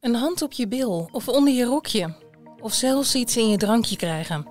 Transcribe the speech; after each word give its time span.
Een 0.00 0.14
hand 0.14 0.42
op 0.42 0.52
je 0.52 0.68
bil 0.68 1.08
of 1.12 1.28
onder 1.28 1.54
je 1.54 1.64
rokje. 1.64 2.14
Of 2.60 2.72
zelfs 2.74 3.14
iets 3.14 3.36
in 3.36 3.48
je 3.48 3.56
drankje 3.56 3.96
krijgen. 3.96 4.46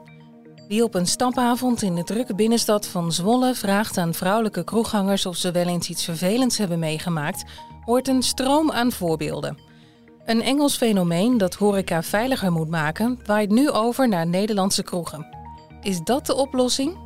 Wie 0.68 0.84
op 0.84 0.96
een 0.96 1.08
stapavond 1.08 1.82
in 1.82 1.96
de 1.96 2.04
drukke 2.04 2.36
binnenstad 2.36 2.88
van 2.88 3.12
Zwolle 3.12 3.56
vraagt 3.56 3.98
aan 3.98 4.14
vrouwelijke 4.14 4.64
kroeghangers 4.64 5.26
of 5.26 5.36
ze 5.36 5.52
wel 5.52 5.68
eens 5.68 5.90
iets 5.90 6.04
vervelends 6.04 6.58
hebben 6.58 6.80
meegemaakt, 6.80 7.44
hoort 7.86 8.08
een 8.08 8.24
stroom 8.24 8.72
aan 8.72 8.92
voorbeelden. 8.92 9.58
Een 10.26 10.42
Engels 10.42 10.78
fenomeen 10.78 11.38
dat 11.38 11.56
horeca 11.56 12.04
veiliger 12.04 12.52
moet 12.52 12.70
maken, 12.70 13.20
waait 13.26 13.50
nu 13.50 13.70
over 13.70 14.08
naar 14.08 14.28
Nederlandse 14.28 14.84
kroegen. 14.84 15.28
Is 15.82 16.00
dat 16.04 16.26
de 16.26 16.36
oplossing? 16.36 16.98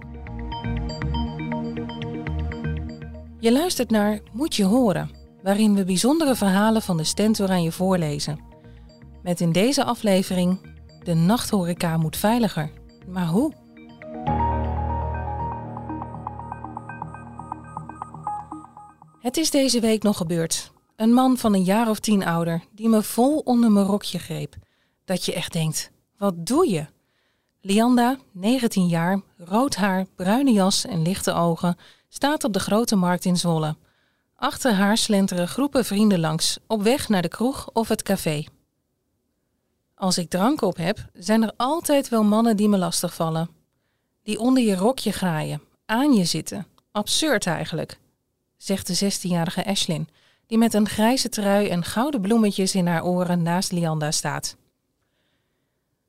Je 3.39 3.52
luistert 3.52 3.89
naar 3.89 4.20
Moet 4.32 4.55
je 4.55 4.66
horen, 4.66 5.20
waarin 5.44 5.76
we 5.76 5.84
bijzondere 5.84 6.36
verhalen 6.36 6.82
van 6.82 6.98
de 6.98 7.04
Stentor 7.04 7.50
aan 7.50 7.64
je 7.64 7.71
voorlezen. 7.71 8.40
Met 9.23 9.41
in 9.41 9.52
deze 9.52 9.84
aflevering 9.84 10.70
De 11.04 11.13
nachthoreca 11.13 11.98
moet 11.98 12.18
veiliger. 12.18 12.72
Maar 13.08 13.27
hoe? 13.27 13.54
Het 19.20 19.38
is 19.38 19.52
deze 19.52 19.80
week 19.80 20.04
nog 20.04 20.18
gebeurd. 20.18 20.72
Een 20.96 21.13
man 21.13 21.38
van 21.38 21.54
een 21.54 21.63
jaar 21.63 21.90
of 21.90 21.99
tien 21.99 22.26
ouder 22.26 22.63
die 22.71 22.90
me 22.90 23.04
vol 23.04 23.38
onder 23.38 23.71
mijn 23.71 23.85
rokje 23.85 24.20
greep. 24.20 24.55
Dat 25.05 25.26
je 25.26 25.34
echt 25.34 25.54
denkt, 25.54 25.91
wat 26.18 26.46
doe 26.46 26.70
je? 26.70 26.85
Lianda, 27.62 28.18
19 28.32 28.88
jaar, 28.88 29.21
rood 29.38 29.76
haar, 29.76 30.05
bruine 30.16 30.52
jas 30.52 30.85
en 30.85 31.02
lichte 31.02 31.34
ogen, 31.34 31.77
staat 32.10 32.44
op 32.44 32.54
de 32.54 32.60
grote 32.60 32.96
markt 32.96 33.26
in 33.26 33.38
Zwolle. 33.38 33.76
Achter 34.41 34.73
haar 34.73 34.98
slenteren 34.98 35.48
groepen 35.48 35.86
vrienden 35.86 36.20
langs, 36.20 36.58
op 36.68 36.82
weg 36.82 37.09
naar 37.09 37.22
de 37.22 37.27
kroeg 37.27 37.70
of 37.73 37.88
het 37.88 38.04
café. 38.04 38.45
Als 39.95 40.18
ik 40.18 40.30
drank 40.30 40.62
op 40.62 40.77
heb, 40.77 41.09
zijn 41.13 41.44
er 41.44 41.54
altijd 41.58 42.09
wel 42.09 42.23
mannen 42.23 42.57
die 42.57 42.70
me 42.70 42.77
lastigvallen. 42.77 43.49
Die 44.24 44.40
onder 44.40 44.63
je 44.63 44.76
rokje 44.76 45.12
graaien, 45.12 45.62
aan 45.85 46.13
je 46.13 46.26
zitten. 46.26 46.68
Absurd 46.91 47.48
eigenlijk, 47.48 47.99
zegt 48.57 48.88
de 48.88 49.12
16-jarige 49.12 49.65
Ashlyn, 49.65 50.10
die 50.48 50.58
met 50.58 50.74
een 50.74 50.90
grijze 50.90 51.30
trui 51.30 51.68
en 51.68 51.84
gouden 51.84 52.21
bloemetjes 52.21 52.76
in 52.76 52.87
haar 52.87 53.04
oren 53.04 53.41
naast 53.41 53.71
Lianda 53.71 54.12
staat. 54.12 54.55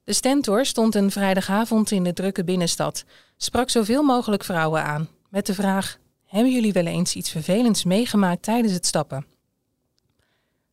De 0.05 0.12
stentor 0.12 0.67
stond 0.67 0.95
een 0.95 1.11
vrijdagavond 1.11 1.91
in 1.91 2.05
de 2.05 2.12
drukke 2.12 2.45
binnenstad, 2.45 3.05
sprak 3.37 3.71
zoveel 3.71 4.03
mogelijk 4.03 4.45
vrouwen 4.45 4.84
aan, 4.84 5.09
met 5.28 5.47
de 5.47 5.55
vraag: 5.55 5.99
Hebben 6.33 6.52
jullie 6.52 6.72
wel 6.72 6.86
eens 6.86 7.14
iets 7.14 7.30
vervelends 7.30 7.84
meegemaakt 7.84 8.42
tijdens 8.42 8.72
het 8.72 8.86
stappen? 8.86 9.27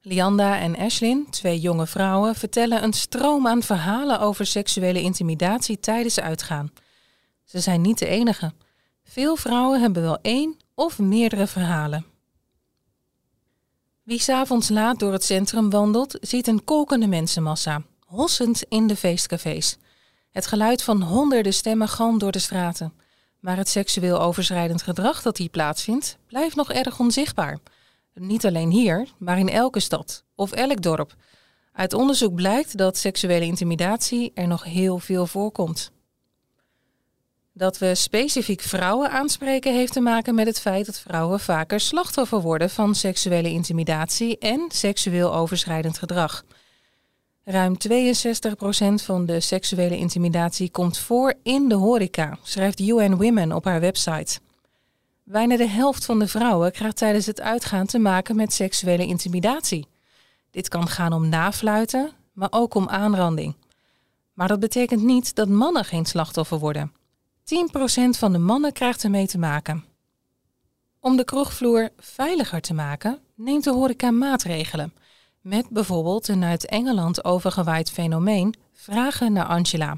Lianda 0.02 0.60
en 0.60 0.78
Ashlyn, 0.78 1.28
twee 1.30 1.60
jonge 1.60 1.88
vrouwen, 1.88 2.36
vertellen 2.36 2.84
een 2.84 2.94
stroom 2.94 3.48
aan 3.48 3.64
verhalen 3.64 4.20
over 4.20 4.46
seksuele 4.46 5.02
intimidatie 5.02 5.80
tijdens 5.80 6.20
uitgaan. 6.20 6.72
Ze 7.44 7.60
zijn 7.60 7.82
niet 7.82 7.98
de 7.98 8.06
enige. 8.08 8.54
Veel 9.04 9.36
vrouwen 9.36 9.82
hebben 9.82 10.02
wel 10.02 10.18
één 10.22 10.58
of 10.76 11.00
meerdere 11.00 11.48
verhalen. 11.48 12.06
Wie 14.04 14.20
s'avonds 14.20 14.70
laat 14.70 15.00
door 15.00 15.12
het 15.12 15.24
centrum 15.24 15.70
wandelt, 15.70 16.18
ziet 16.22 16.48
een 16.48 16.64
kolkende 16.64 17.08
mensenmassa, 17.08 17.84
hossend 18.06 18.64
in 18.64 18.88
de 18.88 18.96
feestcafés. 18.96 19.78
Het 20.32 20.48
geluid 20.48 20.84
van 20.84 21.02
honderden 21.02 21.54
stemmen 21.54 21.88
galmt 21.88 22.20
door 22.20 22.32
de 22.32 22.40
straten. 22.40 22.99
Maar 23.40 23.58
het 23.58 23.70
seksueel 23.70 24.22
overschrijdend 24.22 24.82
gedrag 24.82 25.22
dat 25.22 25.38
hier 25.38 25.50
plaatsvindt, 25.50 26.18
blijft 26.28 26.56
nog 26.56 26.72
erg 26.72 27.00
onzichtbaar. 27.00 27.58
Niet 28.14 28.46
alleen 28.46 28.72
hier, 28.72 29.08
maar 29.18 29.40
in 29.40 29.50
elke 29.50 29.80
stad 29.80 30.24
of 30.36 30.52
elk 30.52 30.82
dorp. 30.82 31.16
Uit 31.72 31.94
onderzoek 31.94 32.36
blijkt 32.36 32.78
dat 32.78 32.98
seksuele 32.98 33.46
intimidatie 33.46 34.32
er 34.34 34.48
nog 34.48 34.64
heel 34.64 35.00
veel 35.00 35.28
voorkomt. 35.28 35.92
Dat 37.54 37.78
we 37.78 37.96
specifiek 37.96 38.62
vrouwen 38.62 39.12
aanspreken 39.12 39.74
heeft 39.74 39.94
te 39.94 40.00
maken 40.00 40.36
met 40.36 40.48
het 40.48 40.60
feit 40.60 40.86
dat 40.86 41.00
vrouwen 41.00 41.40
vaker 41.40 41.80
slachtoffer 41.80 42.42
worden 42.42 42.70
van 42.70 42.96
seksuele 42.96 43.50
intimidatie 43.50 44.38
en 44.38 44.66
seksueel 44.68 45.34
overschrijdend 45.34 45.98
gedrag. 45.98 46.44
Ruim 47.52 47.76
62% 47.78 49.04
van 49.04 49.26
de 49.26 49.40
seksuele 49.40 49.98
intimidatie 49.98 50.70
komt 50.72 50.98
voor 50.98 51.34
in 51.44 51.70
de 51.70 51.76
horeca, 51.76 52.38
schrijft 52.44 52.80
UN 52.80 53.18
Women 53.18 53.52
op 53.52 53.66
haar 53.66 53.80
website. 53.80 54.40
Bijna 55.24 55.58
de 55.58 55.68
helft 55.68 56.06
van 56.06 56.20
de 56.20 56.28
vrouwen 56.28 56.72
krijgt 56.72 56.98
tijdens 56.98 57.26
het 57.26 57.42
uitgaan 57.42 57.86
te 57.86 58.00
maken 58.00 58.36
met 58.36 58.54
seksuele 58.54 59.06
intimidatie. 59.06 59.88
Dit 60.52 60.68
kan 60.68 60.88
gaan 60.88 61.14
om 61.14 61.30
nafluiten, 61.30 62.12
maar 62.34 62.52
ook 62.52 62.74
om 62.74 62.90
aanranding. 62.90 63.56
Maar 64.34 64.48
dat 64.48 64.60
betekent 64.60 65.02
niet 65.02 65.36
dat 65.36 65.48
mannen 65.48 65.86
geen 65.86 66.06
slachtoffer 66.06 66.60
worden. 66.60 66.92
10% 66.92 66.94
van 68.10 68.32
de 68.32 68.38
mannen 68.38 68.74
krijgt 68.74 69.04
ermee 69.04 69.28
te 69.28 69.38
maken. 69.38 69.84
Om 71.00 71.18
de 71.18 71.24
kroegvloer 71.24 71.90
veiliger 71.98 72.62
te 72.62 72.74
maken, 72.74 73.20
neemt 73.36 73.64
de 73.64 73.72
horeca 73.72 74.12
maatregelen. 74.12 74.94
Met 75.42 75.70
bijvoorbeeld 75.70 76.28
een 76.28 76.44
uit 76.44 76.66
Engeland 76.66 77.24
overgewaaid 77.24 77.92
fenomeen 77.92 78.54
vragen 78.74 79.34
naar 79.34 79.46
Angela. 79.46 79.98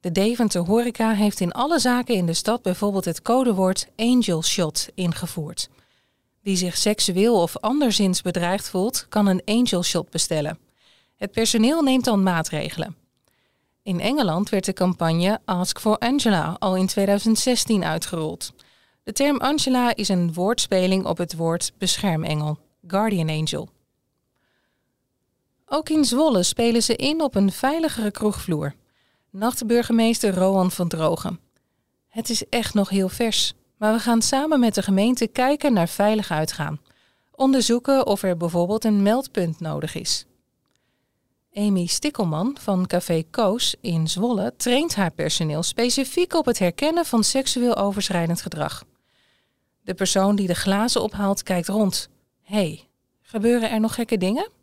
De 0.00 0.12
Deventer 0.12 0.60
Horeca 0.60 1.12
heeft 1.12 1.40
in 1.40 1.52
alle 1.52 1.78
zaken 1.78 2.14
in 2.14 2.26
de 2.26 2.34
stad 2.34 2.62
bijvoorbeeld 2.62 3.04
het 3.04 3.22
codewoord 3.22 3.86
Angel 3.96 4.42
Shot 4.42 4.88
ingevoerd. 4.94 5.68
Wie 6.40 6.56
zich 6.56 6.76
seksueel 6.76 7.42
of 7.42 7.56
anderszins 7.56 8.22
bedreigd 8.22 8.68
voelt, 8.68 9.06
kan 9.08 9.26
een 9.26 9.42
Angel 9.44 9.82
Shot 9.82 10.10
bestellen. 10.10 10.58
Het 11.16 11.32
personeel 11.32 11.82
neemt 11.82 12.04
dan 12.04 12.22
maatregelen. 12.22 12.96
In 13.82 14.00
Engeland 14.00 14.48
werd 14.48 14.64
de 14.64 14.72
campagne 14.72 15.40
Ask 15.44 15.80
for 15.80 15.98
Angela 15.98 16.56
al 16.58 16.76
in 16.76 16.86
2016 16.86 17.84
uitgerold. 17.84 18.52
De 19.02 19.12
term 19.12 19.36
Angela 19.36 19.94
is 19.94 20.08
een 20.08 20.32
woordspeling 20.32 21.04
op 21.06 21.18
het 21.18 21.36
woord 21.36 21.72
beschermengel, 21.78 22.58
Guardian 22.86 23.28
Angel. 23.28 23.68
Ook 25.70 25.88
in 25.88 26.04
Zwolle 26.04 26.42
spelen 26.42 26.82
ze 26.82 26.96
in 26.96 27.22
op 27.22 27.34
een 27.34 27.52
veiligere 27.52 28.10
kroegvloer. 28.10 28.74
Nachtburgemeester 29.30 30.34
Rowan 30.34 30.70
van 30.70 30.88
Drogen. 30.88 31.40
Het 32.08 32.30
is 32.30 32.48
echt 32.48 32.74
nog 32.74 32.88
heel 32.88 33.08
vers, 33.08 33.54
maar 33.76 33.92
we 33.92 33.98
gaan 33.98 34.22
samen 34.22 34.60
met 34.60 34.74
de 34.74 34.82
gemeente 34.82 35.26
kijken 35.26 35.72
naar 35.72 35.88
veilig 35.88 36.30
uitgaan. 36.30 36.80
Onderzoeken 37.34 38.06
of 38.06 38.22
er 38.22 38.36
bijvoorbeeld 38.36 38.84
een 38.84 39.02
meldpunt 39.02 39.60
nodig 39.60 39.94
is. 39.94 40.26
Amy 41.54 41.86
Stikkelman 41.86 42.56
van 42.60 42.86
Café 42.86 43.22
Koos 43.30 43.74
in 43.80 44.08
Zwolle 44.08 44.54
traint 44.56 44.94
haar 44.94 45.10
personeel 45.10 45.62
specifiek 45.62 46.34
op 46.34 46.44
het 46.44 46.58
herkennen 46.58 47.04
van 47.04 47.24
seksueel 47.24 47.76
overschrijdend 47.76 48.42
gedrag. 48.42 48.84
De 49.82 49.94
persoon 49.94 50.36
die 50.36 50.46
de 50.46 50.54
glazen 50.54 51.02
ophaalt 51.02 51.42
kijkt 51.42 51.68
rond. 51.68 52.08
hey, 52.42 52.88
gebeuren 53.22 53.70
er 53.70 53.80
nog 53.80 53.94
gekke 53.94 54.18
dingen? 54.18 54.56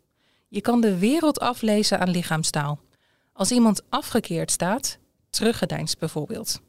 Je 0.48 0.60
kan 0.60 0.80
de 0.80 0.98
wereld 0.98 1.40
aflezen 1.40 2.00
aan 2.00 2.10
lichaamstaal. 2.10 2.80
Als 3.32 3.50
iemand 3.50 3.82
afgekeerd 3.88 4.50
staat, 4.50 4.98
teruggedeinst 5.30 5.98
bijvoorbeeld. 5.98 6.60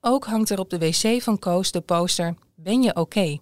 Ook 0.00 0.24
hangt 0.24 0.50
er 0.50 0.58
op 0.58 0.70
de 0.70 0.78
wc 0.78 1.22
van 1.22 1.38
Koos 1.38 1.70
de 1.70 1.80
poster 1.80 2.34
Ben 2.54 2.82
je 2.82 2.96
oké? 2.96 3.38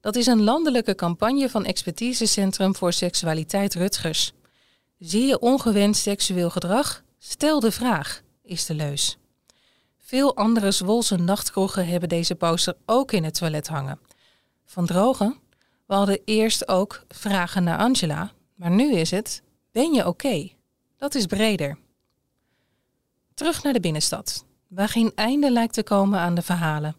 Dat 0.00 0.16
is 0.16 0.26
een 0.26 0.42
landelijke 0.42 0.94
campagne 0.94 1.48
van 1.48 1.64
Expertisecentrum 1.64 2.74
voor 2.74 2.92
Seksualiteit 2.92 3.74
Rutgers. 3.74 4.32
Zie 4.98 5.26
je 5.26 5.38
ongewenst 5.38 6.02
seksueel 6.02 6.50
gedrag? 6.50 7.02
Stel 7.18 7.60
de 7.60 7.72
vraag, 7.72 8.22
is 8.42 8.66
de 8.66 8.74
leus. 8.74 9.18
Veel 9.98 10.36
andere 10.36 10.70
Zwolse 10.70 11.16
nachtkroegen 11.16 11.86
hebben 11.86 12.08
deze 12.08 12.34
poster 12.34 12.76
ook 12.86 13.12
in 13.12 13.24
het 13.24 13.34
toilet 13.34 13.68
hangen. 13.68 14.00
Van 14.64 14.86
Drogen? 14.86 15.36
We 15.88 15.94
hadden 15.94 16.20
eerst 16.24 16.68
ook 16.68 17.04
vragen 17.08 17.64
naar 17.64 17.78
Angela, 17.78 18.32
maar 18.54 18.70
nu 18.70 18.94
is 18.94 19.10
het 19.10 19.42
ben 19.72 19.92
je 19.92 20.06
oké? 20.06 20.50
Dat 20.96 21.14
is 21.14 21.26
breder. 21.26 21.78
Terug 23.34 23.62
naar 23.62 23.72
de 23.72 23.80
binnenstad, 23.80 24.44
waar 24.66 24.88
geen 24.88 25.12
einde 25.14 25.50
lijkt 25.50 25.74
te 25.74 25.82
komen 25.82 26.18
aan 26.18 26.34
de 26.34 26.42
verhalen. 26.42 26.96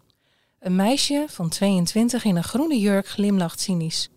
Een 0.59 0.75
meisje 0.75 1.25
van 1.27 1.49
22 1.49 2.23
in 2.23 2.35
een 2.35 2.43
groene 2.43 2.79
jurk 2.79 3.07
glimlacht 3.07 3.59
cynisch. 3.59 4.09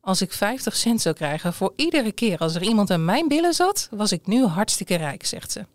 Als 0.00 0.22
ik 0.22 0.32
50 0.32 0.76
cent 0.76 1.00
zou 1.00 1.14
krijgen 1.14 1.52
voor 1.52 1.72
iedere 1.76 2.12
keer 2.12 2.38
als 2.38 2.54
er 2.54 2.62
iemand 2.62 2.90
aan 2.90 3.04
mijn 3.04 3.28
billen 3.28 3.54
zat, 3.54 3.88
was 3.90 4.12
ik 4.12 4.26
nu 4.26 4.44
hartstikke 4.44 4.94
rijk, 4.94 5.26
zegt 5.26 5.52
ze. 5.52 5.66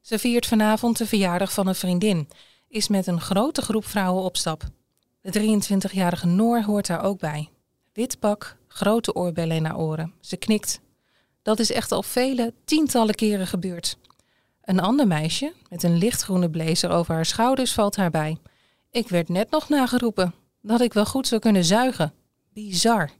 Ze 0.00 0.18
viert 0.18 0.46
vanavond 0.46 0.98
de 0.98 1.06
verjaardag 1.06 1.52
van 1.52 1.66
een 1.66 1.74
vriendin, 1.74 2.28
is 2.68 2.88
met 2.88 3.06
een 3.06 3.20
grote 3.20 3.62
groep 3.62 3.86
vrouwen 3.86 4.22
op 4.22 4.36
stap. 4.36 4.64
De 5.20 5.60
23-jarige 5.62 6.26
Noor 6.26 6.62
hoort 6.62 6.86
daar 6.86 7.04
ook 7.04 7.18
bij. 7.18 7.50
Wit 7.92 8.18
pak, 8.18 8.56
grote 8.68 9.14
oorbellen 9.14 9.56
in 9.56 9.64
haar 9.64 9.78
oren. 9.78 10.12
Ze 10.20 10.36
knikt 10.36 10.80
dat 11.42 11.58
is 11.58 11.72
echt 11.72 11.92
al 11.92 12.02
vele 12.02 12.54
tientallen 12.64 13.14
keren 13.14 13.46
gebeurd. 13.46 13.98
Een 14.62 14.80
ander 14.80 15.06
meisje 15.06 15.52
met 15.68 15.82
een 15.82 15.96
lichtgroene 15.96 16.50
blazer 16.50 16.90
over 16.90 17.14
haar 17.14 17.26
schouders 17.26 17.72
valt 17.72 17.96
haar 17.96 18.10
bij. 18.10 18.38
Ik 18.90 19.08
werd 19.08 19.28
net 19.28 19.50
nog 19.50 19.68
nageroepen 19.68 20.34
dat 20.60 20.80
ik 20.80 20.92
wel 20.92 21.06
goed 21.06 21.26
zou 21.26 21.40
kunnen 21.40 21.64
zuigen. 21.64 22.12
Bizar. 22.52 23.10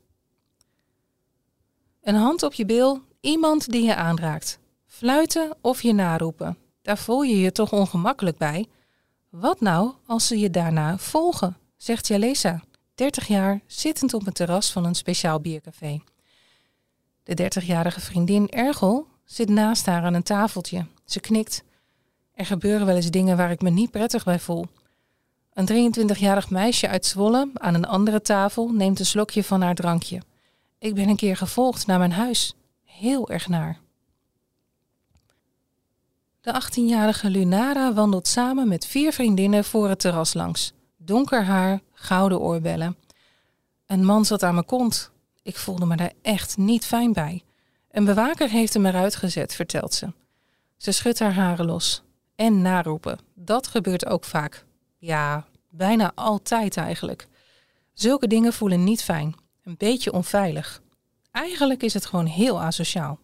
Een 2.02 2.14
hand 2.14 2.42
op 2.42 2.52
je 2.52 2.64
bil, 2.64 3.00
iemand 3.20 3.70
die 3.70 3.84
je 3.84 3.94
aanraakt. 3.94 4.58
Fluiten 4.86 5.56
of 5.60 5.82
je 5.82 5.92
naroepen. 5.92 6.58
Daar 6.82 6.98
voel 6.98 7.22
je 7.22 7.38
je 7.38 7.52
toch 7.52 7.72
ongemakkelijk 7.72 8.36
bij? 8.36 8.66
Wat 9.28 9.60
nou 9.60 9.92
als 10.06 10.26
ze 10.26 10.38
je 10.38 10.50
daarna 10.50 10.98
volgen, 10.98 11.56
zegt 11.76 12.06
Jalesa, 12.06 12.62
30 12.94 13.26
jaar, 13.26 13.60
zittend 13.66 14.14
op 14.14 14.26
een 14.26 14.32
terras 14.32 14.72
van 14.72 14.84
een 14.84 14.94
speciaal 14.94 15.40
biercafé. 15.40 16.00
De 17.22 17.50
30-jarige 17.60 18.00
vriendin 18.00 18.48
Ergel 18.48 19.06
zit 19.24 19.48
naast 19.48 19.86
haar 19.86 20.02
aan 20.02 20.14
een 20.14 20.22
tafeltje. 20.22 20.86
Ze 21.04 21.20
knikt. 21.20 21.64
Er 22.34 22.46
gebeuren 22.46 22.86
wel 22.86 22.96
eens 22.96 23.10
dingen 23.10 23.36
waar 23.36 23.50
ik 23.50 23.62
me 23.62 23.70
niet 23.70 23.90
prettig 23.90 24.24
bij 24.24 24.38
voel. 24.38 24.66
Een 25.52 25.94
23-jarig 25.94 26.50
meisje 26.50 26.88
uit 26.88 27.06
Zwolle 27.06 27.50
aan 27.54 27.74
een 27.74 27.86
andere 27.86 28.22
tafel 28.22 28.68
neemt 28.68 28.98
een 28.98 29.06
slokje 29.06 29.44
van 29.44 29.62
haar 29.62 29.74
drankje. 29.74 30.22
Ik 30.78 30.94
ben 30.94 31.08
een 31.08 31.16
keer 31.16 31.36
gevolgd 31.36 31.86
naar 31.86 31.98
mijn 31.98 32.12
huis. 32.12 32.54
Heel 32.84 33.30
erg 33.30 33.48
naar. 33.48 33.80
De 36.40 36.62
18-jarige 36.62 37.30
Lunara 37.30 37.92
wandelt 37.92 38.26
samen 38.26 38.68
met 38.68 38.86
vier 38.86 39.12
vriendinnen 39.12 39.64
voor 39.64 39.88
het 39.88 40.00
terras 40.00 40.34
langs. 40.34 40.72
Donker 41.04 41.44
haar, 41.44 41.80
gouden 41.92 42.40
oorbellen. 42.40 42.96
Een 43.86 44.04
man 44.04 44.24
zat 44.24 44.42
aan 44.42 44.54
mijn 44.54 44.66
kont. 44.66 45.10
Ik 45.42 45.56
voelde 45.56 45.86
me 45.86 45.96
daar 45.96 46.12
echt 46.22 46.56
niet 46.56 46.86
fijn 46.86 47.12
bij. 47.12 47.42
Een 47.90 48.04
bewaker 48.04 48.48
heeft 48.48 48.74
hem 48.74 48.86
eruit 48.86 49.16
gezet, 49.16 49.54
vertelt 49.54 49.94
ze. 49.94 50.12
Ze 50.76 50.92
schudt 50.92 51.18
haar 51.18 51.34
haren 51.34 51.66
los. 51.66 52.02
En 52.34 52.62
naroepen. 52.62 53.18
Dat 53.34 53.66
gebeurt 53.66 54.06
ook 54.06 54.24
vaak. 54.24 54.64
Ja, 54.98 55.46
bijna 55.70 56.12
altijd 56.14 56.76
eigenlijk. 56.76 57.26
Zulke 57.92 58.26
dingen 58.26 58.52
voelen 58.52 58.84
niet 58.84 59.02
fijn. 59.02 59.34
Een 59.62 59.76
beetje 59.78 60.12
onveilig. 60.12 60.82
Eigenlijk 61.30 61.82
is 61.82 61.94
het 61.94 62.06
gewoon 62.06 62.26
heel 62.26 62.62
asociaal. 62.62 63.18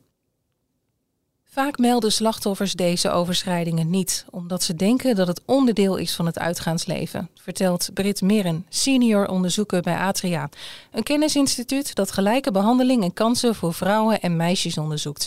Vaak 1.51 1.79
melden 1.79 2.13
slachtoffers 2.13 2.73
deze 2.73 3.11
overschrijdingen 3.11 3.91
niet, 3.91 4.25
omdat 4.31 4.63
ze 4.63 4.75
denken 4.75 5.15
dat 5.15 5.27
het 5.27 5.41
onderdeel 5.45 5.97
is 5.97 6.15
van 6.15 6.27
het 6.27 6.39
uitgaansleven, 6.39 7.31
vertelt 7.35 7.91
Brit 7.95 8.23
Mirren, 8.23 8.67
senior 8.69 9.29
onderzoeker 9.29 9.83
bij 9.83 9.97
Atria, 9.97 10.49
een 10.93 11.03
kennisinstituut 11.03 11.95
dat 11.95 12.13
gelijke 12.13 12.51
behandeling 12.51 13.03
en 13.03 13.13
kansen 13.13 13.55
voor 13.55 13.75
vrouwen 13.75 14.21
en 14.21 14.37
meisjes 14.37 14.79
onderzoekt. 14.79 15.27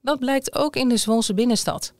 Dat 0.00 0.18
blijkt 0.18 0.54
ook 0.54 0.76
in 0.76 0.88
de 0.88 0.96
Zwolse 0.96 1.34
binnenstad. 1.34 1.92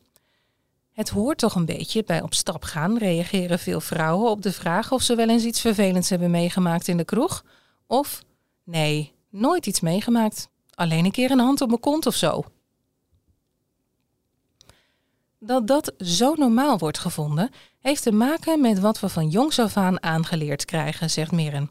Het 0.93 1.09
hoort 1.09 1.39
toch 1.39 1.55
een 1.55 1.67
beetje 1.67 2.05
bij 2.05 2.23
op 2.23 2.35
stap 2.35 2.63
gaan, 2.63 2.99
reageren 2.99 3.59
veel 3.59 3.81
vrouwen 3.81 4.31
op 4.31 4.43
de 4.43 4.53
vraag 4.53 4.93
of 4.93 5.03
ze 5.03 5.15
wel 5.15 5.29
eens 5.29 5.45
iets 5.45 5.61
vervelends 5.61 6.11
hebben 6.11 6.31
meegemaakt 6.31 6.89
in 6.89 6.97
de 6.97 7.05
kroeg. 7.05 7.45
Of 7.87 8.23
nee, 8.65 9.13
nooit 9.31 9.67
iets 9.67 9.81
meegemaakt. 9.81 10.49
Alleen 10.75 11.05
een 11.05 11.11
keer 11.11 11.31
een 11.31 11.39
hand 11.39 11.61
op 11.61 11.69
mijn 11.69 11.81
kont 11.81 12.07
of 12.07 12.15
zo. 12.15 12.45
Dat 15.47 15.67
dat 15.67 15.93
zo 15.99 16.35
normaal 16.35 16.79
wordt 16.79 16.99
gevonden, 16.99 17.51
heeft 17.81 18.03
te 18.03 18.13
maken 18.13 18.61
met 18.61 18.79
wat 18.79 19.01
we 19.01 19.09
van 19.09 19.29
jongs 19.29 19.59
af 19.59 19.77
aan 19.77 20.03
aangeleerd 20.03 20.65
krijgen, 20.65 21.11
zegt 21.11 21.33
Mirren. 21.33 21.71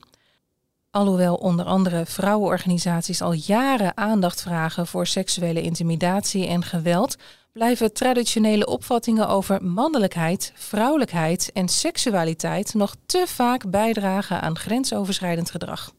Alhoewel 0.92 1.36
onder 1.36 1.66
andere 1.66 2.06
vrouwenorganisaties 2.06 3.22
al 3.22 3.32
jaren 3.32 3.98
aandacht 3.98 4.42
vragen 4.42 4.88
voor 4.88 5.08
seksuele 5.08 5.62
intimidatie 5.62 6.48
en 6.48 6.64
geweld, 6.64 7.16
blijven 7.52 7.94
traditionele 7.94 8.66
opvattingen 8.66 9.28
over 9.28 9.64
mannelijkheid, 9.64 10.52
vrouwelijkheid 10.56 11.52
en 11.54 11.68
seksualiteit 11.68 12.74
nog 12.74 12.96
te 13.06 13.24
vaak 13.28 13.70
bijdragen 13.70 14.42
aan 14.42 14.58
grensoverschrijdend 14.58 15.52
gedrag. 15.52 15.92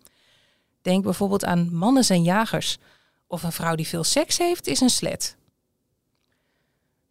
Denk 0.83 1.05
bijvoorbeeld 1.05 1.45
aan 1.45 1.75
mannen 1.75 2.05
zijn 2.05 2.23
jagers, 2.23 2.79
of 3.27 3.43
een 3.43 3.53
vrouw 3.53 3.75
die 3.75 3.89
veel 3.89 4.05
seks 4.05 4.39
heeft 4.39 4.67
is 4.67 4.81
een 4.81 4.91
slet. 4.91 5.37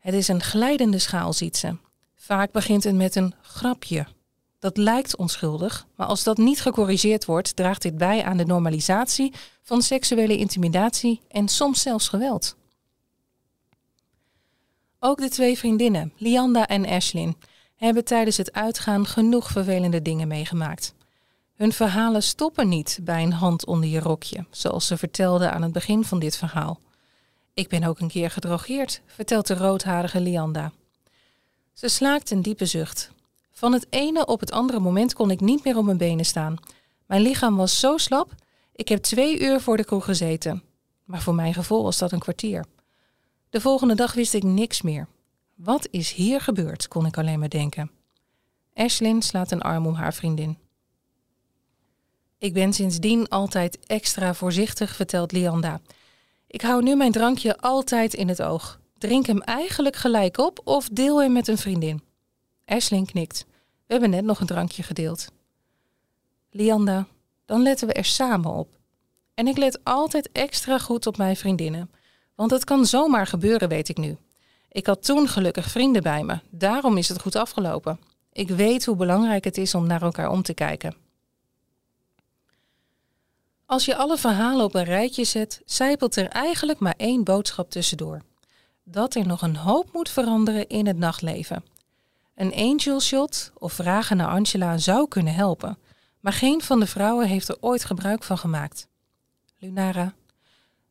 Het 0.06 0.14
is 0.14 0.28
een 0.28 0.42
glijdende 0.42 1.00
schaal, 1.00 1.34
ziet 1.34 1.58
ze. 1.58 1.78
Vaak 2.16 2.52
begint 2.52 2.84
het 2.84 2.96
met 2.96 3.16
een 3.16 3.34
grapje. 3.42 4.08
Dat 4.60 4.78
lijkt 4.78 5.16
onschuldig, 5.16 5.88
maar 5.96 6.08
als 6.08 6.24
dat 6.24 6.38
niet 6.38 6.62
gecorrigeerd 6.62 7.26
wordt, 7.26 7.56
draagt 7.56 7.82
dit 7.82 7.98
bij 7.98 8.24
aan 8.24 8.38
de 8.38 8.46
normalisatie 8.46 9.34
van 9.62 9.82
seksuele 9.82 10.38
intimidatie 10.38 11.22
en 11.28 11.48
soms 11.48 11.82
zelfs 11.82 12.08
geweld. 12.08 12.56
Ook 15.00 15.18
de 15.18 15.30
twee 15.30 15.58
vriendinnen, 15.58 16.14
Lianda 16.18 16.68
en 16.68 16.86
Ashlyn, 16.86 17.38
hebben 17.76 18.06
tijdens 18.06 18.38
het 18.38 18.54
uitgaan 18.54 19.06
genoeg 19.06 19.48
vervelende 19.50 20.02
dingen 20.02 20.28
meegemaakt. 20.28 20.94
Hun 21.56 21.74
verhalen 21.74 22.24
stoppen 22.24 22.70
niet 22.70 23.00
bij 23.02 23.24
een 23.24 23.34
hand 23.34 23.66
onder 23.66 23.90
je 23.90 24.00
rokje, 24.00 24.46
zoals 24.50 24.88
ze 24.88 24.98
vertelde 24.98 25.50
aan 25.52 25.62
het 25.62 25.72
begin 25.72 26.04
van 26.04 26.20
dit 26.20 26.38
verhaal. 26.38 26.80
Ik 27.56 27.70
ben 27.70 27.84
ook 27.84 28.00
een 28.00 28.08
keer 28.08 28.32
gedrogeerd, 28.32 29.02
vertelt 29.06 29.48
de 29.48 29.54
roodharige 29.54 30.20
Lianda. 30.20 30.72
Ze 31.74 31.88
slaakt 31.88 32.32
een 32.32 32.42
diepe 32.42 32.66
zucht. 32.66 33.12
Van 33.52 33.74
het 33.74 33.88
ene 33.90 34.26
op 34.26 34.40
het 34.40 34.52
andere 34.52 34.80
moment 34.80 35.14
kon 35.14 35.32
ik 35.32 35.40
niet 35.40 35.64
meer 35.64 35.78
op 35.78 35.86
mijn 35.86 35.98
benen 35.98 36.26
staan. 36.26 36.56
Mijn 37.06 37.22
lichaam 37.22 37.56
was 37.56 37.80
zo 37.80 37.98
slap, 37.98 38.34
ik 38.72 38.88
heb 38.88 39.04
twee 39.04 39.40
uur 39.40 39.62
voor 39.62 39.78
de 39.78 39.86
kroeg 39.86 40.06
gezeten. 40.06 40.64
Maar 41.04 41.22
voor 41.22 41.36
mijn 41.36 41.54
gevoel 41.54 41.84
was 41.84 41.98
dat 41.98 42.12
een 42.12 42.20
kwartier. 42.20 42.66
De 43.50 43.62
volgende 43.62 43.96
dag 43.96 44.14
wist 44.14 44.34
ik 44.34 44.44
niks 44.44 44.82
meer. 44.82 45.08
Wat 45.54 45.88
is 45.92 46.12
hier 46.12 46.42
gebeurd, 46.42 46.88
kon 46.88 47.06
ik 47.06 47.18
alleen 47.18 47.40
maar 47.40 47.50
denken. 47.50 47.92
Ashlyn 48.74 49.22
slaat 49.22 49.52
een 49.52 49.62
arm 49.62 49.86
om 49.88 49.94
haar 49.94 50.14
vriendin. 50.14 50.58
Ik 52.38 52.54
ben 52.54 52.74
sindsdien 52.74 53.28
altijd 53.28 53.80
extra 53.86 54.34
voorzichtig, 54.34 54.96
vertelt 54.96 55.32
Lianda. 55.32 55.82
Ik 56.48 56.62
hou 56.62 56.84
nu 56.84 56.96
mijn 56.96 57.12
drankje 57.12 57.58
altijd 57.58 58.14
in 58.14 58.28
het 58.28 58.42
oog. 58.42 58.80
Drink 58.98 59.26
hem 59.26 59.42
eigenlijk 59.42 59.96
gelijk 59.96 60.38
op 60.38 60.62
of 60.64 60.90
deel 60.92 61.22
hem 61.22 61.32
met 61.32 61.48
een 61.48 61.58
vriendin. 61.58 62.04
Ashlyn 62.66 63.06
knikt. 63.06 63.46
We 63.86 63.94
hebben 63.94 64.10
net 64.10 64.24
nog 64.24 64.40
een 64.40 64.48
drankje 64.48 64.84
gedeeld. 64.84 65.28
Lianda, 66.50 67.08
dan 67.46 67.62
letten 67.62 67.88
we 67.88 67.94
er 67.94 68.06
samen 68.06 68.52
op. 68.52 68.70
En 69.34 69.48
ik 69.48 69.58
let 69.58 69.84
altijd 69.84 70.30
extra 70.32 70.78
goed 70.78 71.08
op 71.08 71.18
mijn 71.18 71.36
vriendinnen. 71.36 71.92
Want 72.36 72.52
het 72.52 72.64
kan 72.64 72.86
zomaar 72.86 73.28
gebeuren, 73.28 73.70
weet 73.70 73.90
ik 73.90 73.98
nu. 73.98 74.18
Ik 74.70 74.86
had 74.86 75.04
toen 75.04 75.28
gelukkig 75.28 75.72
vrienden 75.72 76.04
bij 76.04 76.24
me. 76.24 76.40
Daarom 76.50 76.98
is 76.98 77.10
het 77.10 77.22
goed 77.22 77.36
afgelopen. 77.36 78.00
Ik 78.32 78.50
weet 78.50 78.86
hoe 78.86 78.96
belangrijk 78.96 79.44
het 79.44 79.58
is 79.58 79.76
om 79.76 79.88
naar 79.88 80.02
elkaar 80.02 80.30
om 80.30 80.42
te 80.42 80.54
kijken. 80.54 80.96
Als 83.66 83.86
je 83.86 83.96
alle 83.96 84.18
verhalen 84.18 84.66
op 84.66 84.76
een 84.76 84.84
rijtje 84.84 85.24
zet, 85.24 85.62
zijpelt 85.66 86.16
er 86.16 86.28
eigenlijk 86.28 86.80
maar 86.80 86.94
één 86.98 87.24
boodschap 87.24 87.70
tussendoor. 87.72 88.22
Dat 88.84 89.16
er 89.16 89.28
nog 89.28 89.42
een 89.42 89.56
hoop 89.56 89.90
moet 89.94 90.10
veranderen 90.10 90.68
in 90.68 90.88
het 90.88 90.98
nachtleven. 90.98 91.64
Een 92.36 92.54
angel 92.54 93.02
shot 93.02 93.52
of 93.58 93.74
vragen 93.74 94.18
naar 94.18 94.28
Angela 94.28 94.78
zou 94.78 95.08
kunnen 95.08 95.34
helpen, 95.34 95.78
maar 96.20 96.34
geen 96.34 96.62
van 96.62 96.80
de 96.80 96.88
vrouwen 96.88 97.28
heeft 97.28 97.50
er 97.50 97.58
ooit 97.60 97.86
gebruik 97.86 98.24
van 98.24 98.38
gemaakt. 98.38 98.88
Lunara. 99.58 100.14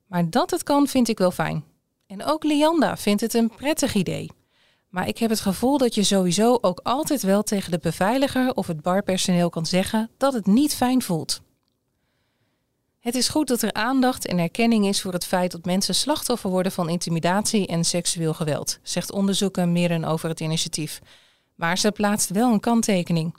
Maar 0.07 0.31
dat 0.31 0.51
het 0.51 0.63
kan, 0.63 0.87
vind 0.87 1.09
ik 1.09 1.19
wel 1.19 1.31
fijn. 1.31 1.65
En 2.07 2.25
ook 2.25 2.45
Lianda 2.45 2.97
vindt 2.97 3.21
het 3.21 3.35
een 3.35 3.55
prettig 3.57 3.95
idee. 3.95 4.31
Maar 4.89 5.09
ik 5.09 5.19
heb 5.19 5.31
het 5.31 5.41
gevoel 5.41 5.79
dat 5.79 5.95
je 5.95 6.03
sowieso 6.03 6.59
ook 6.61 6.81
altijd 6.83 7.23
wel 7.23 7.43
tegen 7.43 7.71
de 7.71 7.79
beveiliger 7.79 8.55
of 8.55 8.67
het 8.67 8.83
barpersoneel 8.83 9.51
kan 9.51 9.67
zeggen 9.67 10.11
dat 10.17 10.33
het 10.33 10.47
niet 10.47 10.75
fijn 10.75 11.03
voelt. 11.03 11.43
Het 13.05 13.15
is 13.15 13.29
goed 13.29 13.49
dat 13.49 13.63
er 13.63 13.73
aandacht 13.73 14.27
en 14.27 14.39
erkenning 14.39 14.87
is 14.87 15.01
voor 15.01 15.13
het 15.13 15.27
feit 15.27 15.53
dat 15.53 15.65
mensen 15.65 15.95
slachtoffer 15.95 16.51
worden 16.51 16.73
van 16.73 16.89
intimidatie 16.89 17.67
en 17.67 17.85
seksueel 17.85 18.35
geweld, 18.35 18.79
zegt 18.83 19.13
onderzoeker 19.13 19.69
Meren 19.69 20.05
over 20.05 20.29
het 20.29 20.41
initiatief. 20.41 21.01
Maar 21.55 21.79
ze 21.79 21.93
plaatst 21.93 22.31
wel 22.31 22.53
een 22.53 22.61
kanttekening. 22.61 23.37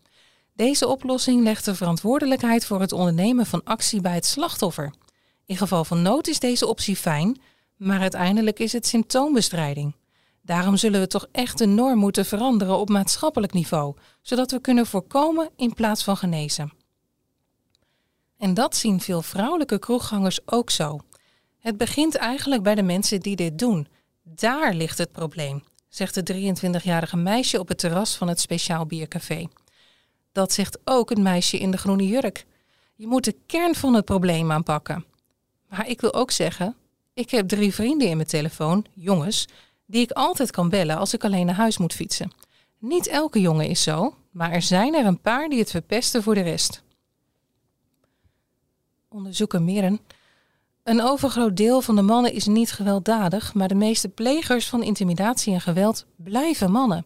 Deze 0.54 0.88
oplossing 0.88 1.44
legt 1.44 1.66
de 1.66 1.76
verantwoordelijkheid 1.76 2.66
voor 2.66 2.82
het 2.82 2.92
ondernemen 2.92 3.46
van 3.46 3.64
actie 3.64 4.02
bij 4.02 4.14
het 4.14 4.26
slachtoffer. 4.26 4.94
In 5.46 5.58
geval 5.58 5.86
van 5.86 6.02
nood 6.02 6.28
is 6.28 6.40
deze 6.40 6.68
optie 6.68 6.96
fijn, 6.96 7.42
maar 7.76 8.00
uiteindelijk 8.00 8.60
is 8.60 8.74
het 8.74 8.88
symptoombestrijding. 8.88 9.96
Daarom 10.42 10.78
zullen 10.78 11.00
we 11.00 11.08
toch 11.08 11.28
echt 11.32 11.58
de 11.58 11.68
norm 11.68 12.00
moeten 12.00 12.26
veranderen 12.26 12.78
op 12.78 12.90
maatschappelijk 12.90 13.54
niveau, 13.54 13.96
zodat 14.22 14.52
we 14.52 14.62
kunnen 14.62 14.86
voorkomen 14.86 15.50
in 15.56 15.74
plaats 15.74 16.04
van 16.04 16.18
genezen. 16.18 16.85
En 18.38 18.54
dat 18.54 18.76
zien 18.76 19.02
veel 19.02 19.22
vrouwelijke 19.22 19.80
kroeggangers 19.80 20.40
ook 20.46 20.70
zo. 20.70 21.00
Het 21.60 21.78
begint 21.78 22.16
eigenlijk 22.16 22.64
bij 22.64 22.76
de 22.76 22.84
mensen 22.84 23.20
die 23.20 23.36
dit 23.36 23.60
doen. 23.60 23.88
Daar 24.24 24.74
ligt 24.74 24.98
het 24.98 25.12
probleem, 25.12 25.64
zegt 25.90 26.28
de 26.28 26.54
23-jarige 26.82 27.18
meisje 27.18 27.60
op 27.60 27.68
het 27.68 27.78
terras 27.78 28.16
van 28.16 28.28
het 28.28 28.40
Speciaal 28.40 28.86
Biercafé. 28.86 29.48
Dat 30.32 30.54
zegt 30.54 30.78
ook 30.84 31.10
het 31.10 31.18
meisje 31.20 31.58
in 31.58 31.72
de 31.72 31.78
groene 31.78 32.08
jurk. 32.08 32.46
Je 32.96 33.08
moet 33.08 33.24
de 33.24 33.36
kern 33.46 33.76
van 33.76 33.94
het 33.94 34.06
probleem 34.06 34.52
aanpakken. 34.52 35.06
Maar 35.70 35.88
ik 35.88 36.02
wil 36.02 36.14
ook 36.14 36.32
zeggen, 36.32 36.76
ik 37.14 37.30
heb 37.30 37.48
drie 37.48 37.74
vrienden 37.74 38.08
in 38.08 38.16
mijn 38.16 38.28
telefoon, 38.28 38.86
jongens, 38.94 39.48
die 39.86 40.02
ik 40.02 40.12
altijd 40.12 40.52
kan 40.52 40.70
bellen 40.70 40.98
als 40.98 41.14
ik 41.14 41.24
alleen 41.24 41.46
naar 41.46 41.56
huis 41.56 41.78
moet 41.78 41.94
fietsen. 41.94 42.32
Niet 42.80 43.08
elke 43.08 43.42
jongen 43.42 43.68
is 43.68 43.84
zo, 43.84 44.16
maar 44.32 44.52
er 44.52 44.62
zijn 44.62 44.96
er 44.96 45.06
een 45.06 45.22
paar 45.22 45.50
die 45.50 45.60
het 45.60 45.72
verpesten 45.72 46.24
voor 46.24 46.36
de 46.36 46.42
rest 46.42 46.84
onderzoeken 49.16 49.66
Meren. 49.66 50.00
Een 50.84 51.02
overgroot 51.02 51.58
deel 51.58 51.82
van 51.82 51.96
de 51.96 52.02
mannen 52.02 52.34
is 52.34 52.46
niet 52.46 52.72
gewelddadig, 52.72 53.54
maar 53.54 53.68
de 53.68 53.76
meeste 53.76 54.10
plegers 54.10 54.68
van 54.68 54.84
intimidatie 54.84 55.54
en 55.54 55.62
geweld 55.62 56.06
blijven 56.16 56.72
mannen. 56.72 57.06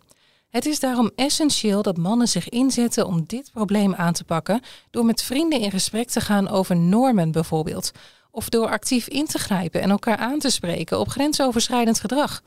Het 0.50 0.66
is 0.66 0.80
daarom 0.80 1.12
essentieel 1.16 1.82
dat 1.82 1.98
mannen 1.98 2.28
zich 2.28 2.50
inzetten 2.50 3.08
om 3.08 3.24
dit 3.26 3.52
probleem 3.52 3.96
aan 3.96 4.14
te 4.14 4.24
pakken 4.24 4.62
door 4.90 5.06
met 5.06 5.22
vrienden 5.22 5.60
in 5.60 5.72
gesprek 5.72 6.10
te 6.10 6.22
gaan 6.22 6.48
over 6.48 6.76
normen 6.76 7.32
bijvoorbeeld, 7.32 7.92
of 8.32 8.50
door 8.50 8.70
actief 8.70 9.08
in 9.08 9.26
te 9.26 9.38
grijpen 9.38 9.82
en 9.82 9.90
elkaar 9.90 10.18
aan 10.18 10.40
te 10.40 10.50
spreken 10.50 11.00
op 11.00 11.10
grensoverschrijdend 11.10 12.00
gedrag, 12.00 12.42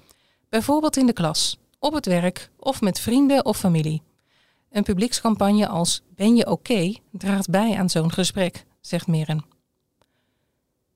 bijvoorbeeld 0.48 0.96
in 0.96 1.06
de 1.06 1.12
klas, 1.12 1.58
op 1.78 1.92
het 1.92 2.06
werk 2.06 2.50
of 2.58 2.80
met 2.80 3.00
vrienden 3.00 3.44
of 3.44 3.58
familie. 3.58 4.02
Een 4.70 4.82
publiekscampagne 4.82 5.68
als 5.68 6.02
Ben 6.14 6.36
je 6.36 6.50
oké 6.50 6.94
draagt 7.10 7.50
bij 7.50 7.76
aan 7.76 7.90
zo'n 7.90 8.12
gesprek, 8.12 8.64
zegt 8.80 9.06
Meren. 9.06 9.51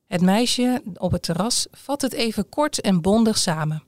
Het 0.07 0.21
meisje 0.21 0.83
op 0.95 1.13
het 1.13 1.23
terras 1.23 1.67
vat 1.71 2.03
het 2.03 2.13
even 2.13 2.49
kort 2.49 2.81
en 2.81 3.01
bondig 3.01 3.39
samen. 3.39 3.83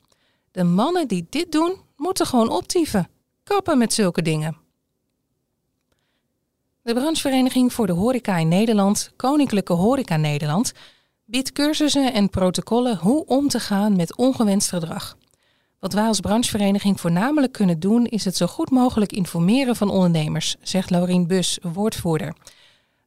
De 0.51 0.65
mannen 0.65 1.09
die 1.09 1.27
dit 1.31 1.53
doen, 1.53 1.77
moeten 1.97 2.27
gewoon 2.27 2.51
optieven. 2.51 3.09
Kappen 3.43 3.79
met 3.79 3.93
zulke 3.93 4.23
dingen. 4.23 4.57
De 6.83 6.95
branchevereniging 6.95 7.73
voor 7.73 7.87
de 7.87 7.93
horeca 7.93 8.37
in 8.37 8.49
Nederland, 8.49 9.13
Koninklijke 9.17 9.73
Horeca 9.73 10.17
Nederland, 10.17 10.73
biedt 11.25 11.53
cursussen 11.53 12.13
en 12.13 12.31
protocollen 12.31 12.97
hoe 12.97 13.27
om 13.27 13.49
te 13.49 13.61
gaan 13.61 13.97
met 13.97 14.17
ongewenst 14.17 14.69
gedrag. 14.69 15.17
Wat 15.79 15.93
wij 15.93 16.07
als 16.07 16.21
branchevereniging 16.21 17.01
voornamelijk 17.01 17.53
kunnen 17.53 17.81
doen, 17.81 18.07
is 18.07 18.25
het 18.25 18.37
zo 18.37 18.47
goed 18.47 18.71
mogelijk 18.71 19.13
informeren 19.13 19.77
van 19.77 19.91
ondernemers, 19.91 20.57
zegt 20.61 20.91
Laurien 20.91 21.27
Bus, 21.27 21.59
woordvoerder. 21.63 22.35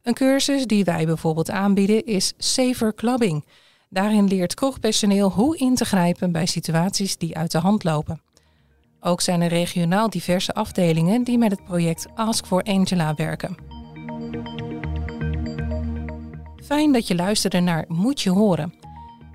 Een 0.03 0.13
cursus 0.13 0.65
die 0.65 0.83
wij 0.83 1.05
bijvoorbeeld 1.05 1.49
aanbieden 1.49 2.05
is 2.05 2.33
Safer 2.37 2.95
Clubbing. 2.95 3.45
Daarin 3.89 4.27
leert 4.27 4.53
kroegpersoneel 4.53 5.31
hoe 5.31 5.57
in 5.57 5.75
te 5.75 5.85
grijpen 5.85 6.31
bij 6.31 6.45
situaties 6.45 7.17
die 7.17 7.37
uit 7.37 7.51
de 7.51 7.57
hand 7.57 7.83
lopen. 7.83 8.21
Ook 8.99 9.21
zijn 9.21 9.41
er 9.41 9.49
regionaal 9.49 10.09
diverse 10.09 10.53
afdelingen 10.53 11.23
die 11.23 11.37
met 11.37 11.51
het 11.51 11.63
project 11.63 12.07
Ask 12.15 12.45
for 12.45 12.63
Angela 12.63 13.13
werken. 13.15 13.55
Fijn 16.63 16.91
dat 16.91 17.07
je 17.07 17.15
luisterde 17.15 17.59
naar 17.59 17.85
Moet 17.87 18.21
je 18.21 18.29
horen. 18.29 18.73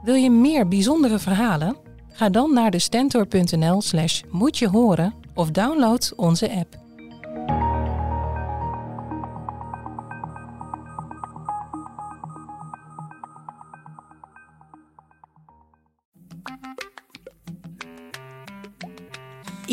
Wil 0.03 0.15
je 0.15 0.31
meer 0.31 0.69
bijzondere 0.69 1.19
verhalen? 1.19 1.77
Ga 2.09 2.29
dan 2.29 2.53
naar 2.53 2.71
de 2.71 2.79
stentor.nl 2.79 3.83
slash 3.83 4.23
moet 4.31 4.59
je 4.59 4.69
horen 4.69 5.15
of 5.35 5.51
download 5.51 6.13
onze 6.17 6.51
app. 6.51 6.86